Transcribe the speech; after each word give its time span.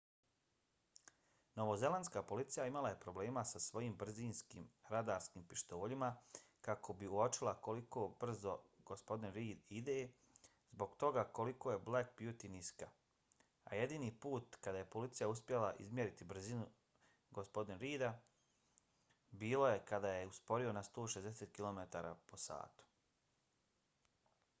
novozelandska 1.59 2.21
policija 2.29 2.63
imala 2.69 2.91
je 2.91 2.97
problema 3.01 3.41
sa 3.49 3.59
svojim 3.65 3.95
brzinskim 4.03 4.63
radarskim 4.93 5.43
pištoljima 5.51 6.07
kako 6.67 6.93
bi 7.01 7.09
uočila 7.17 7.53
koliko 7.67 8.05
brzo 8.23 8.55
g. 8.91 9.29
reid 9.35 9.67
ide 9.79 9.97
zbog 10.71 10.95
toga 11.03 11.23
koliko 11.41 11.71
je 11.75 11.83
black 11.91 12.09
beauty 12.23 12.49
niska 12.55 12.87
a 13.69 13.75
jedini 13.81 14.11
put 14.25 14.57
kada 14.67 14.83
je 14.83 14.89
policija 14.95 15.29
uspjela 15.35 15.69
izmjeriti 15.87 16.29
brzinu 16.33 16.65
g. 17.39 17.67
reida 17.85 18.11
bilo 19.45 19.69
je 19.73 19.85
kad 19.93 20.09
je 20.13 20.17
usporio 20.33 20.73
na 20.79 20.83
160 20.89 21.55
km/h 21.59 22.59